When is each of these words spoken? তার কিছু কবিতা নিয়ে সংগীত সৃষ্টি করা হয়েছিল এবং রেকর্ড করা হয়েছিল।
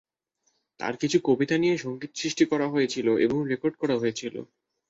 তার 0.79 0.93
কিছু 0.97 1.17
কবিতা 1.23 1.55
নিয়ে 1.57 1.75
সংগীত 1.77 2.11
সৃষ্টি 2.15 2.43
করা 2.51 2.67
হয়েছিল 2.67 3.07
এবং 3.25 3.37
রেকর্ড 3.51 3.75
করা 3.77 3.95
হয়েছিল। 3.97 4.35